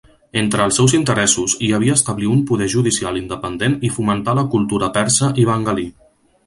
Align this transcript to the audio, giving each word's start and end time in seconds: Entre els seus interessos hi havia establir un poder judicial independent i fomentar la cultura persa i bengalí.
Entre 0.39 0.63
els 0.69 0.77
seus 0.79 0.95
interessos 0.99 1.53
hi 1.67 1.69
havia 1.79 1.97
establir 1.99 2.31
un 2.37 2.41
poder 2.53 2.71
judicial 2.77 3.21
independent 3.23 3.77
i 3.91 3.93
fomentar 3.99 4.37
la 4.43 4.49
cultura 4.57 4.95
persa 5.01 5.35
i 5.45 5.49
bengalí. 5.53 5.89